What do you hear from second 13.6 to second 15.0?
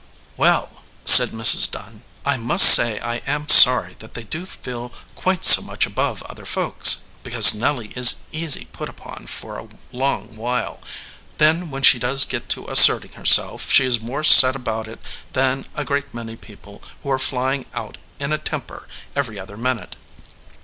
she is more set about it